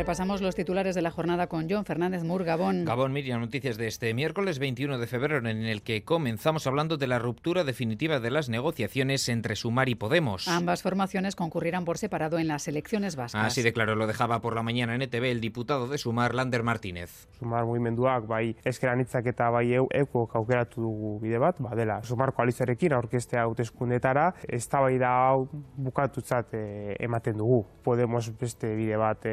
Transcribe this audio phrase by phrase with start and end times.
[0.00, 2.86] Repasamos los titulares de la jornada con John Fernández Mur, Gabón.
[2.86, 7.06] Gabón, Miriam, noticias de este miércoles 21 de febrero en el que comenzamos hablando de
[7.06, 10.48] la ruptura definitiva de las negociaciones entre Sumar y Podemos.
[10.48, 13.44] Ambas formaciones concurrirán por separado en las elecciones vascas.
[13.44, 16.62] Así de claro lo dejaba por la mañana en ETV el diputado de Sumar, Lander
[16.62, 17.28] Martínez.
[17.38, 22.94] Sumar mugimenduak bai eskeranitzak eta bai eu, euko aukeratu dugu bide bat, badela Sumar koalizioarekin
[22.96, 25.44] aurkestea hauteskundetara, eztabaida hau
[25.76, 27.66] bukatutzat eh, ematen dugu.
[27.84, 29.28] Podemos beste bide bat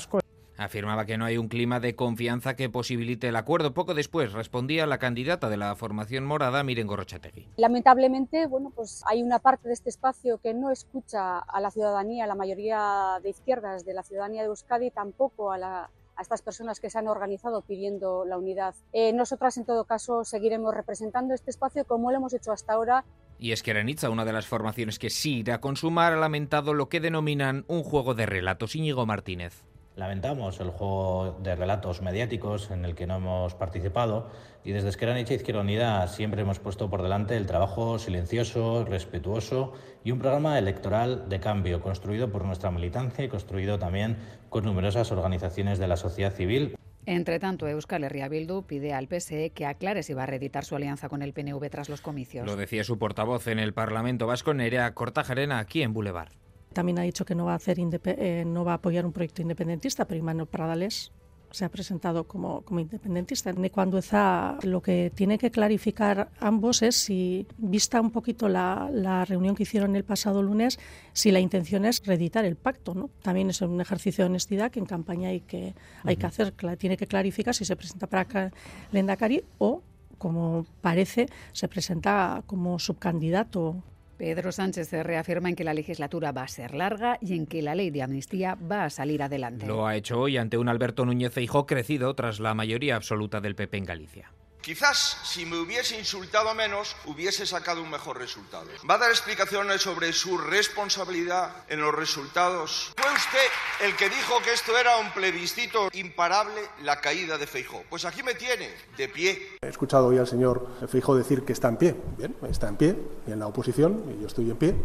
[0.60, 3.72] Afirmaba que no hay un clima de confianza que posibilite el acuerdo.
[3.72, 7.48] Poco después respondía la candidata de la formación morada, Miren Gorrochategui.
[7.56, 12.24] Lamentablemente, bueno, pues hay una parte de este espacio que no escucha a la ciudadanía,
[12.24, 16.42] a la mayoría de izquierdas de la ciudadanía de Euskadi, tampoco a la a estas
[16.42, 18.74] personas que se han organizado pidiendo la unidad.
[18.92, 23.06] Eh, nosotras, en todo caso, seguiremos representando este espacio como lo hemos hecho hasta ahora.
[23.42, 26.74] Y es que Aranitza, una de las formaciones que sí irá a consumar, ha lamentado
[26.74, 28.76] lo que denominan un juego de relatos.
[28.76, 29.64] Íñigo Martínez.
[29.96, 34.30] Lamentamos el juego de relatos mediáticos en el que no hemos participado
[34.62, 39.72] y desde Esquerra Nietzsche Izquierda Unida siempre hemos puesto por delante el trabajo silencioso, respetuoso
[40.04, 44.18] y un programa electoral de cambio construido por nuestra militancia y construido también
[44.50, 46.76] con numerosas organizaciones de la sociedad civil.
[47.10, 50.76] Entre tanto, Euskal Herria Bildu pide al PSE que aclare si va a reeditar su
[50.76, 52.46] alianza con el PNV tras los comicios.
[52.46, 56.30] Lo decía su portavoz en el Parlamento Vasco, Nerea Cortajarena, aquí en Boulevard.
[56.72, 59.42] También ha dicho que no va a, hacer eh, no va a apoyar un proyecto
[59.42, 61.10] independentista, pero Imanol Pradales
[61.50, 63.52] se ha presentado como, como independentista.
[63.72, 69.24] Cuando está, lo que tiene que clarificar ambos es si, vista un poquito la, la,
[69.24, 70.78] reunión que hicieron el pasado lunes,
[71.12, 72.94] si la intención es reeditar el pacto.
[72.94, 73.10] ¿no?
[73.22, 76.52] También es un ejercicio de honestidad que en campaña hay que, hay que hacer.
[76.78, 78.52] Tiene que clarificar si se presenta para
[78.92, 79.82] Lendakari o,
[80.18, 83.82] como parece, se presenta como subcandidato
[84.20, 87.62] Pedro Sánchez se reafirma en que la legislatura va a ser larga y en que
[87.62, 89.66] la ley de amnistía va a salir adelante.
[89.66, 93.54] Lo ha hecho hoy ante un Alberto Núñez Feijóo crecido tras la mayoría absoluta del
[93.54, 94.30] PP en Galicia.
[94.60, 98.66] Quizás si me hubiese insultado menos hubiese sacado un mejor resultado.
[98.88, 102.92] ¿Va a dar explicaciones sobre su responsabilidad en los resultados?
[102.96, 107.84] ¿Fue usted el que dijo que esto era un plebiscito imparable, la caída de Feijó?
[107.88, 109.56] Pues aquí me tiene, de pie.
[109.62, 111.96] He escuchado hoy al señor Feijó decir que está en pie.
[112.18, 112.96] Bien, está en pie,
[113.26, 114.76] y en la oposición, y yo estoy en pie,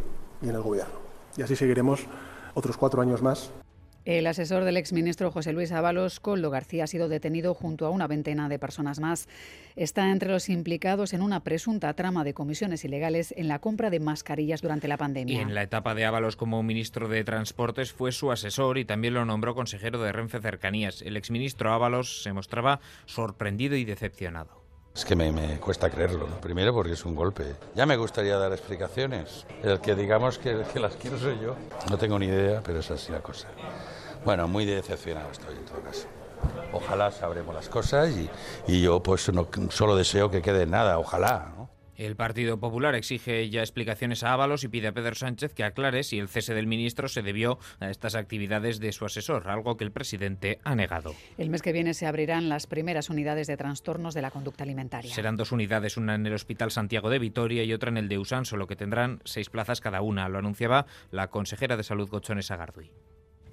[0.41, 1.01] y en el gobierno.
[1.35, 1.99] Y así seguiremos
[2.53, 3.51] otros cuatro años más
[4.05, 8.07] el asesor del exministro José Luis Ábalos, Coldo García, ha sido detenido junto a una
[8.07, 9.27] veintena de personas más.
[9.75, 13.99] Está entre los implicados en una presunta trama de comisiones ilegales en la compra de
[13.99, 15.37] mascarillas durante la pandemia.
[15.37, 19.15] Y en la etapa de Ábalos como ministro de Transportes fue su asesor y también
[19.15, 21.01] lo nombró consejero de Renfe Cercanías.
[21.01, 24.64] El exministro Ábalos se mostraba sorprendido y decepcionado.
[24.95, 26.25] Es que me, cuesta creerlo.
[26.39, 27.55] Primero porque es un golpe.
[27.75, 29.45] Ya me gustaría dar explicaciones.
[29.61, 31.55] El que digamos que, que las quiero soy yo.
[31.89, 33.49] No tengo ni idea, pero es así la cosa.
[34.23, 36.07] Bueno, muy decepcionado estoy en todo caso.
[36.71, 38.29] Ojalá sabremos las cosas y,
[38.67, 41.54] y yo pues no solo deseo que quede nada, ojalá.
[41.95, 46.03] El Partido Popular exige ya explicaciones a Ábalos y pide a Pedro Sánchez que aclare
[46.03, 49.85] si el cese del ministro se debió a estas actividades de su asesor, algo que
[49.85, 51.15] el presidente ha negado.
[51.37, 55.13] El mes que viene se abrirán las primeras unidades de trastornos de la conducta alimentaria.
[55.13, 58.17] Serán dos unidades, una en el Hospital Santiago de Vitoria y otra en el de
[58.17, 60.27] Usán, solo que tendrán seis plazas cada una.
[60.27, 62.91] Lo anunciaba la consejera de Salud Gochones Agardui.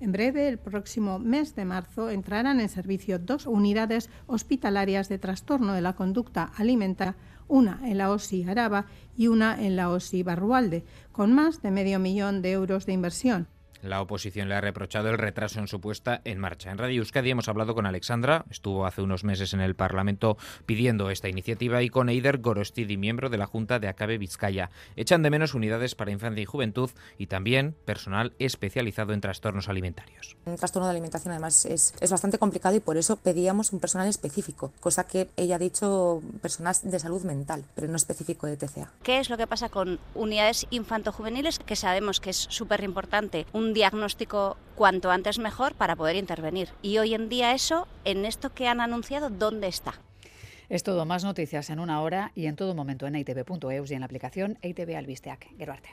[0.03, 5.75] En breve, el próximo mes de marzo, entrarán en servicio dos unidades hospitalarias de trastorno
[5.75, 7.15] de la conducta alimentaria,
[7.47, 8.87] una en la OSI Araba
[9.17, 13.47] y una en la OSI Barrualde, con más de medio millón de euros de inversión.
[13.83, 16.71] La oposición le ha reprochado el retraso en su puesta en marcha.
[16.71, 21.11] En Radio Euskadi hemos hablado con Alexandra, estuvo hace unos meses en el Parlamento pidiendo
[21.11, 24.71] esta iniciativa, y con Eider Gorostidi, miembro de la Junta de Acabe Vizcaya.
[24.95, 30.37] Echan de menos unidades para infancia y juventud y también personal especializado en trastornos alimentarios.
[30.45, 34.07] Un trastorno de alimentación además es, es bastante complicado y por eso pedíamos un personal
[34.07, 38.93] específico, cosa que ella ha dicho personas de salud mental, pero no específico de TCA.
[39.03, 41.59] ¿Qué es lo que pasa con unidades infanto-juveniles?
[41.59, 43.47] Que sabemos que es súper importante.
[43.53, 46.71] Un diagnóstico cuanto antes mejor para poder intervenir.
[46.83, 49.95] Y hoy en día eso, en esto que han anunciado, ¿dónde está?
[50.69, 54.01] Es todo, más noticias en una hora y en todo momento en itv.eus y en
[54.01, 55.49] la aplicación ITV Albisteac.
[55.59, 55.91] Geruarte.